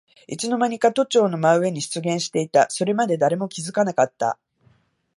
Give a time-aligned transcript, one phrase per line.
[0.25, 2.67] いつのまにか都庁の真上に出現していた。
[2.71, 4.39] それまで誰も気づかなかった。